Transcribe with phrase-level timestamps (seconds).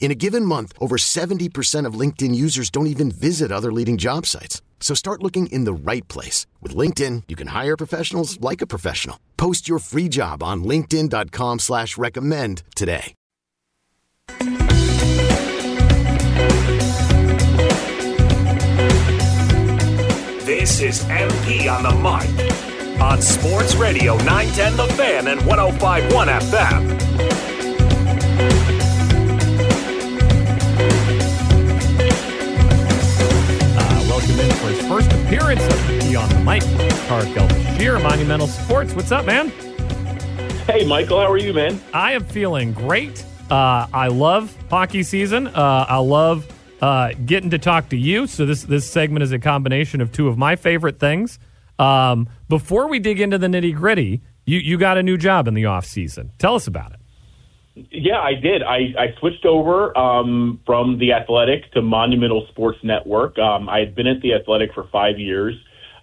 [0.00, 4.24] In a given month, over 70% of LinkedIn users don't even visit other leading job
[4.24, 4.62] sites.
[4.80, 6.46] So start looking in the right place.
[6.62, 9.20] With LinkedIn, you can hire professionals like a professional.
[9.36, 13.14] Post your free job on linkedin.com slash recommend today.
[20.44, 27.47] This is MP on the mic on Sports Radio 910 The Fan and 1051 FM.
[35.28, 36.62] Appearance of the on the mic.
[37.06, 38.94] Tarik El Bashir, Monumental Sports.
[38.94, 39.50] What's up, man?
[40.66, 41.78] Hey, Michael, how are you, man?
[41.92, 43.22] I am feeling great.
[43.50, 45.46] Uh, I love hockey season.
[45.48, 46.46] Uh, I love
[46.80, 48.26] uh, getting to talk to you.
[48.26, 51.38] So this this segment is a combination of two of my favorite things.
[51.78, 55.52] Um, before we dig into the nitty gritty, you you got a new job in
[55.52, 56.32] the off season.
[56.38, 56.97] Tell us about it.
[57.90, 58.62] Yeah, I did.
[58.62, 63.38] I, I switched over um, from the Athletic to Monumental Sports Network.
[63.38, 65.54] Um, I had been at the Athletic for five years,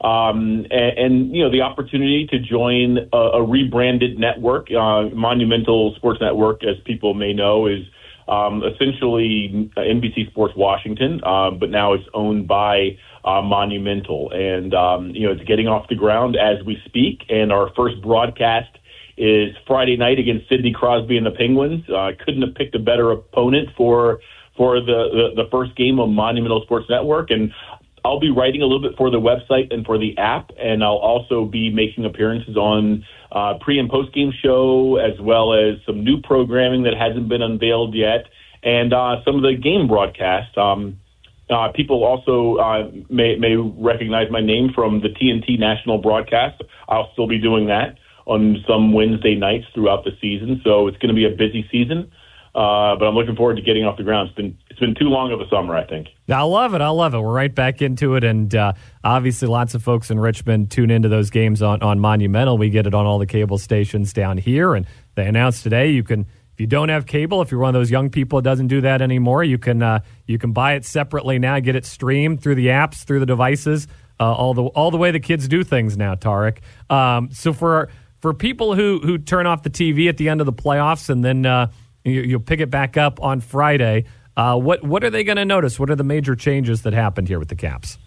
[0.00, 5.94] um, and, and you know the opportunity to join a, a rebranded network, uh, Monumental
[5.96, 7.84] Sports Network, as people may know, is
[8.28, 15.10] um, essentially NBC Sports Washington, uh, but now it's owned by uh, Monumental, and um,
[15.10, 17.22] you know it's getting off the ground as we speak.
[17.28, 18.78] And our first broadcast
[19.16, 21.88] is Friday night against Sidney Crosby and the Penguins.
[21.88, 24.20] Uh, couldn't have picked a better opponent for
[24.56, 27.52] for the, the the first game of Monumental Sports Network, and
[28.04, 30.96] I'll be writing a little bit for the website and for the app, and I'll
[30.96, 36.04] also be making appearances on uh, pre and post game show, as well as some
[36.04, 38.26] new programming that hasn't been unveiled yet,
[38.62, 40.56] and uh, some of the game broadcasts.
[40.56, 40.98] Um,
[41.50, 46.62] uh, people also uh, may, may recognize my name from the TNT national broadcast.
[46.88, 50.60] I'll still be doing that on some Wednesday nights throughout the season.
[50.64, 52.10] So it's going to be a busy season.
[52.54, 54.28] Uh, but I'm looking forward to getting off the ground.
[54.28, 56.06] It's been it's been too long of a summer, I think.
[56.28, 56.80] I love it.
[56.80, 57.18] I love it.
[57.18, 61.08] We're right back into it, and uh, obviously, lots of folks in Richmond tune into
[61.08, 62.56] those games on on Monumental.
[62.56, 64.86] We get it on all the cable stations down here, and
[65.16, 66.26] they announced today you can.
[66.52, 68.80] If you don't have cable, if you're one of those young people that doesn't do
[68.82, 71.58] that anymore, you can uh, you can buy it separately now.
[71.58, 73.88] Get it streamed through the apps, through the devices,
[74.20, 76.14] uh, all the all the way the kids do things now.
[76.14, 76.60] Tarik.
[76.88, 77.88] Um, so for
[78.24, 81.22] for people who who turn off the TV at the end of the playoffs and
[81.22, 81.70] then uh,
[82.04, 84.06] you, you'll pick it back up on Friday.
[84.34, 85.78] Uh, what what are they going to notice?
[85.78, 87.98] What are the major changes that happened here with the Caps?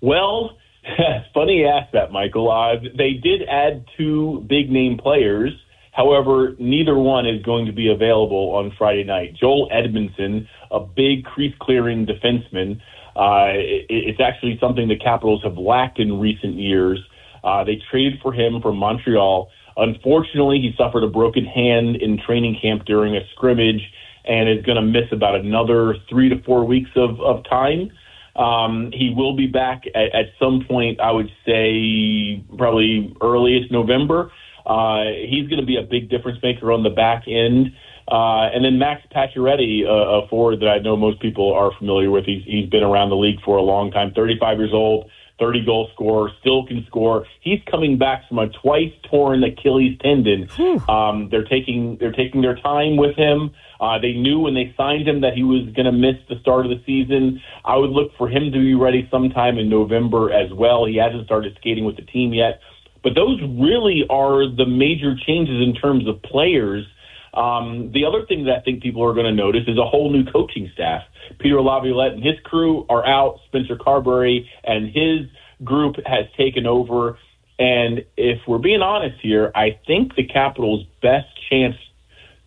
[0.00, 0.58] Well,
[1.32, 2.50] funny you ask that, Michael.
[2.50, 5.52] Uh, they did add two big name players.
[5.92, 9.36] However, neither one is going to be available on Friday night.
[9.40, 12.80] Joel Edmundson, a big crease clearing defenseman,
[13.14, 16.98] uh, it, it's actually something the Capitals have lacked in recent years.
[17.44, 19.50] Uh, they traded for him from Montreal.
[19.76, 23.82] Unfortunately, he suffered a broken hand in training camp during a scrimmage
[24.24, 27.90] and is going to miss about another three to four weeks of, of time.
[28.36, 34.32] Um, he will be back at, at some point, I would say probably earliest November.
[34.66, 37.68] Uh, he's going to be a big difference maker on the back end.
[38.10, 42.10] Uh, and then Max Pacioretty, uh, a forward that I know most people are familiar
[42.10, 42.24] with.
[42.24, 45.88] He's, he's been around the league for a long time, 35 years old, 30 goal
[45.94, 47.26] scorer, still can score.
[47.40, 50.48] He's coming back from a twice torn Achilles tendon.
[50.88, 53.50] Um, they're taking they're taking their time with him.
[53.80, 56.64] Uh, they knew when they signed him that he was going to miss the start
[56.64, 57.42] of the season.
[57.64, 60.86] I would look for him to be ready sometime in November as well.
[60.86, 62.60] He hasn't started skating with the team yet.
[63.02, 66.86] But those really are the major changes in terms of players.
[67.34, 70.10] Um, the other thing that I think people are going to notice is a whole
[70.10, 71.02] new coaching staff.
[71.38, 73.40] Peter Laviolette and his crew are out.
[73.46, 75.26] Spencer Carbery and his
[75.64, 77.18] group has taken over.
[77.58, 81.76] And if we're being honest here, I think the Capitals' best chance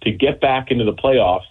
[0.03, 1.47] to get back into the playoffs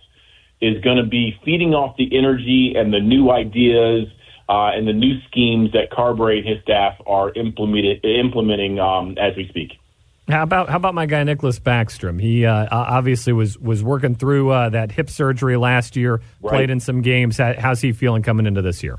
[0.61, 4.09] is going to be feeding off the energy and the new ideas
[4.49, 9.49] uh, and the new schemes that Carbery and his staff are implementing, um, as we
[9.49, 9.73] speak.
[10.29, 12.21] How about how about my guy Nicholas Backstrom?
[12.21, 16.21] He uh, obviously was was working through uh, that hip surgery last year.
[16.41, 16.51] Right.
[16.51, 17.39] Played in some games.
[17.39, 18.99] How's he feeling coming into this year?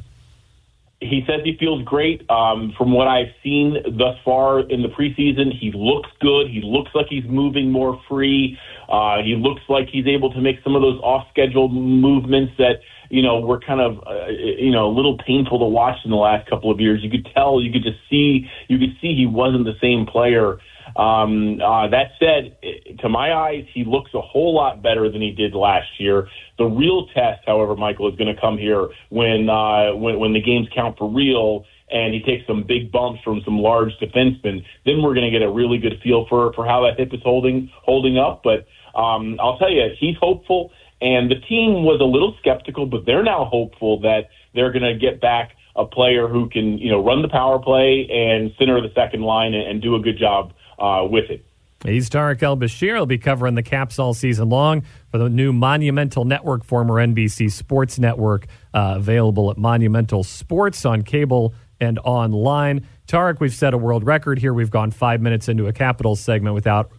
[1.00, 2.27] He says he feels great.
[2.29, 6.50] Um, from what I've seen thus far in the preseason, he looks good.
[6.50, 8.57] He looks like he's moving more free.
[8.89, 12.79] Uh, he looks like he's able to make some of those off-schedule movements that
[13.09, 16.18] you know were kind of uh, you know a little painful to watch in the
[16.18, 17.03] last couple of years.
[17.03, 20.57] You could tell, you could just see, you could see he wasn't the same player
[20.97, 22.57] um, uh, that said,
[22.99, 26.27] to my eyes, he looks a whole lot better than he did last year.
[26.57, 30.41] The real test, however, Michael, is going to come here when, uh, when when the
[30.41, 34.65] games count for real and he takes some big bumps from some large defensemen.
[34.85, 37.21] Then we're going to get a really good feel for for how that hip is
[37.23, 38.41] holding holding up.
[38.43, 38.65] But
[39.00, 43.23] um, I'll tell you, he's hopeful, and the team was a little skeptical, but they're
[43.23, 47.21] now hopeful that they're going to get back a player who can, you know, run
[47.21, 51.07] the power play and center the second line and, and do a good job uh,
[51.09, 51.45] with it.
[51.85, 52.95] He's Tarik El-Bashir.
[52.95, 57.51] He'll be covering the Caps all season long for the new Monumental Network, former NBC
[57.51, 62.85] Sports Network, uh, available at Monumental Sports on cable and online.
[63.06, 64.53] Tarik, we've set a world record here.
[64.53, 66.91] We've gone five minutes into a Capitals segment without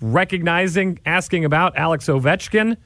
[0.00, 2.76] recognizing, asking about Alex Ovechkin.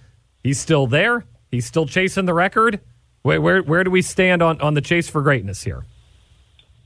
[0.42, 1.24] He's still there.
[1.50, 2.80] He's still chasing the record.
[3.22, 5.84] Where, where, where do we stand on, on the chase for greatness here?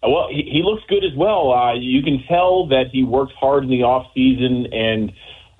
[0.06, 1.52] Well, he, he looks good as well.
[1.52, 5.12] Uh, you can tell that he works hard in the off season, and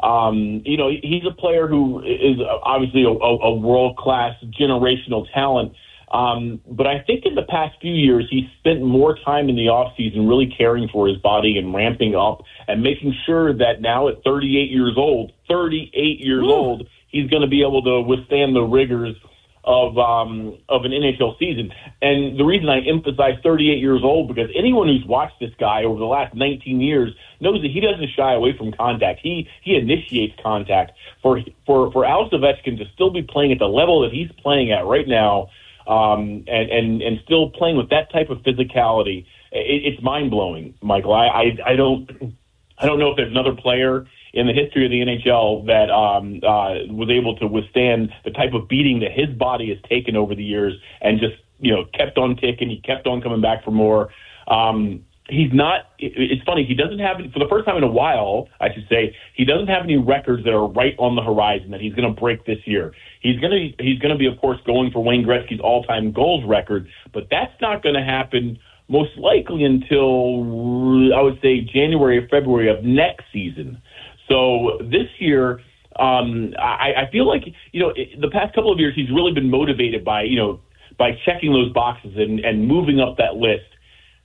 [0.02, 5.26] um, you know he's a player who is obviously a, a, a world class generational
[5.32, 5.73] talent.
[6.12, 9.69] Um, but I think in the past few years, he's spent more time in the
[9.69, 14.06] off season really caring for his body and ramping up and making sure that now
[14.08, 16.52] at 38 years old, 38 years Ooh.
[16.52, 19.17] old, he's going to be able to withstand the rigors
[19.66, 21.72] of um, of an NHL season.
[22.02, 25.99] And the reason I emphasize 38 years old because anyone who's watched this guy over
[25.99, 29.20] the last 19 years knows that he doesn't shy away from contact.
[29.22, 30.93] He he initiates contact.
[31.22, 34.72] For for for Alex Ovechkin to still be playing at the level that he's playing
[34.72, 35.49] at right now,
[35.87, 40.75] um, and and and still playing with that type of physicality, it, it's mind blowing,
[40.82, 41.14] Michael.
[41.14, 42.37] I, I I don't
[42.78, 46.41] I don't know if there's another player in the history of the NHL that um,
[46.43, 50.35] uh, was able to withstand the type of beating that his body has taken over
[50.35, 52.69] the years and just you know kept on ticking.
[52.69, 54.11] He kept on coming back for more.
[54.49, 55.93] Um, he's not.
[55.99, 56.65] It's funny.
[56.65, 58.49] He doesn't have for the first time in a while.
[58.61, 61.81] I should say he doesn't have any records that are right on the horizon that
[61.81, 62.93] he's going to break this year.
[63.21, 66.45] He's to he's going to be of course going for Wayne Gretzky's all time goals
[66.45, 68.59] record, but that's not going to happen
[68.89, 73.81] most likely until I would say January or February of next season.
[74.29, 75.61] So this year,
[75.97, 77.43] um, I, I feel like
[77.73, 80.61] you know the past couple of years he's really been motivated by you know
[80.99, 83.65] by checking those boxes and, and moving up that list.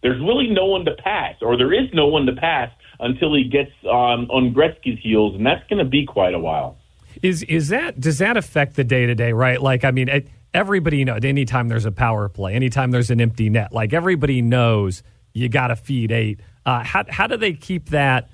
[0.01, 2.69] There's really no one to pass, or there is no one to pass
[2.99, 6.77] until he gets um, on Gretzky's heels, and that's going to be quite a while.
[7.21, 9.33] Is is that does that affect the day to day?
[9.33, 10.09] Right, like I mean,
[10.53, 11.19] everybody knows.
[11.23, 15.03] Anytime there's a power play, anytime there's an empty net, like everybody knows
[15.33, 16.39] you got to feed eight.
[16.65, 18.29] Uh, how how do they keep that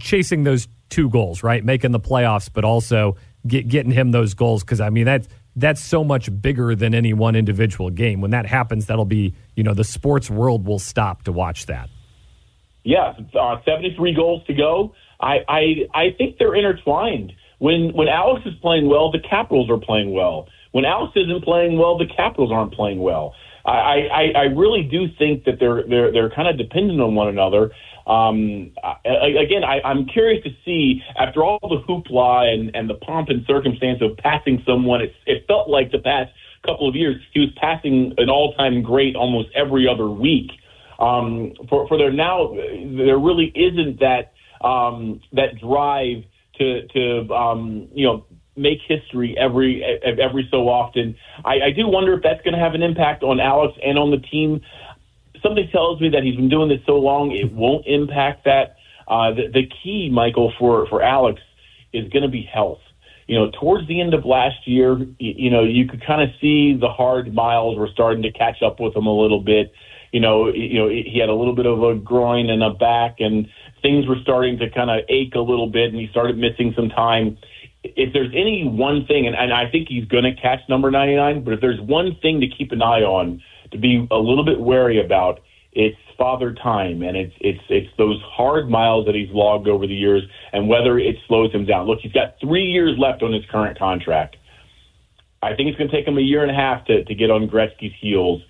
[0.00, 1.64] chasing those two goals, right?
[1.64, 5.80] Making the playoffs, but also get, getting him those goals because I mean that's that's
[5.80, 8.20] so much bigger than any one individual game.
[8.20, 11.88] When that happens, that'll be you know the sports world will stop to watch that.
[12.84, 14.94] Yeah, uh, seventy three goals to go.
[15.20, 15.62] I, I
[15.94, 17.32] I think they're intertwined.
[17.58, 20.48] When when Alex is playing well, the Capitals are playing well.
[20.72, 23.34] When Alex isn't playing well, the Capitals aren't playing well.
[23.68, 27.28] I, I, I really do think that they're they're they're kind of dependent on one
[27.28, 27.70] another.
[28.06, 28.72] Um,
[29.04, 33.44] again, I, I'm curious to see after all the hoopla and, and the pomp and
[33.46, 36.32] circumstance of passing someone, it, it felt like the past
[36.64, 40.50] couple of years he was passing an all-time great almost every other week.
[40.98, 44.32] Um, for for there now, there really isn't that
[44.66, 46.24] um, that drive
[46.58, 48.24] to to um, you know
[48.58, 51.16] make history every every so often.
[51.44, 54.10] I, I do wonder if that's going to have an impact on Alex and on
[54.10, 54.60] the team
[55.42, 58.76] something tells me that he's been doing this so long, it won't impact that.
[59.06, 61.40] Uh, the, the key, Michael, for, for Alex
[61.92, 62.80] is going to be health.
[63.26, 66.28] You know, towards the end of last year, you, you know, you could kind of
[66.40, 69.72] see the hard miles were starting to catch up with him a little bit.
[70.12, 73.16] You know, you know, he had a little bit of a groin and a back,
[73.18, 73.46] and
[73.82, 76.88] things were starting to kind of ache a little bit, and he started missing some
[76.88, 77.36] time.
[77.96, 81.44] If there's any one thing, and, and I think he's going to catch number 99,
[81.44, 83.42] but if there's one thing to keep an eye on,
[83.72, 85.40] to be a little bit wary about.
[85.72, 89.94] It's father time, and it's it's it's those hard miles that he's logged over the
[89.94, 91.86] years, and whether it slows him down.
[91.86, 94.36] Look, he's got three years left on his current contract.
[95.42, 97.30] I think it's going to take him a year and a half to to get
[97.30, 98.42] on Gretzky's heels.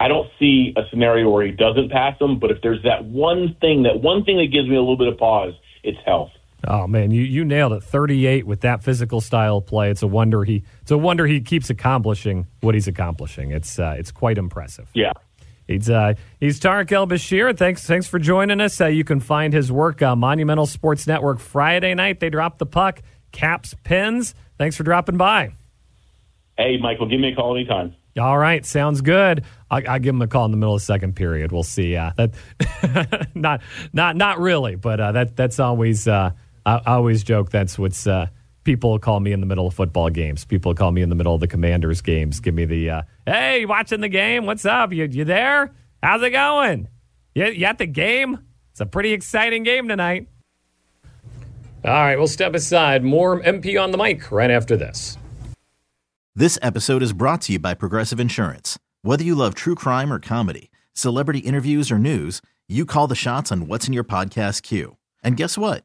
[0.00, 3.56] I don't see a scenario where he doesn't pass him, but if there's that one
[3.60, 6.30] thing, that one thing that gives me a little bit of pause, it's health.
[6.66, 7.82] Oh man, you, you nailed it.
[7.82, 9.90] 38 with that physical style of play.
[9.90, 13.50] It's a wonder he it's a wonder he keeps accomplishing what he's accomplishing.
[13.50, 14.88] It's uh, it's quite impressive.
[14.94, 15.12] Yeah.
[15.66, 17.56] He's uh, he's Tarik El Bashir.
[17.56, 18.80] Thanks thanks for joining us.
[18.80, 22.20] Uh, you can find his work on Monumental Sports Network Friday night.
[22.20, 23.00] They drop the puck,
[23.32, 24.34] caps, pins.
[24.58, 25.54] Thanks for dropping by.
[26.56, 27.94] Hey, Michael, give me a call anytime.
[28.18, 29.44] All right, sounds good.
[29.70, 31.50] I, will give him a call in the middle of the second period.
[31.50, 31.96] We'll see.
[31.96, 36.06] Uh, that not not not really, but uh, that that's always.
[36.06, 36.32] Uh,
[36.64, 38.06] I, I, always joke that's what's.
[38.06, 38.26] Uh,
[38.64, 40.44] people call me in the middle of football games.
[40.44, 42.40] People call me in the middle of the Commanders games.
[42.40, 44.46] Give me the uh, hey, watching the game?
[44.46, 44.92] What's up?
[44.92, 45.72] You you there?
[46.02, 46.88] How's it going?
[47.34, 48.38] You, you at the game?
[48.72, 50.28] It's a pretty exciting game tonight.
[51.84, 53.02] All right, we'll step aside.
[53.02, 55.18] More MP on the mic right after this.
[56.34, 58.78] This episode is brought to you by Progressive Insurance.
[59.02, 63.50] Whether you love true crime or comedy, celebrity interviews or news, you call the shots
[63.50, 64.96] on what's in your podcast queue.
[65.22, 65.84] And guess what?